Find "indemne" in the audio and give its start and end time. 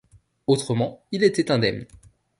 1.51-1.85